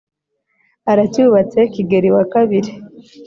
aracyubatse 0.91 1.59
kigeli 1.73 2.09
wa 2.15 2.23
kabiri 2.33 2.71